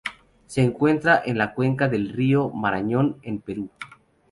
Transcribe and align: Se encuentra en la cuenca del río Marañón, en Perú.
Se 0.47 0.61
encuentra 0.63 1.21
en 1.27 1.37
la 1.37 1.53
cuenca 1.53 1.87
del 1.87 2.09
río 2.09 2.49
Marañón, 2.49 3.17
en 3.21 3.39
Perú. 3.39 3.69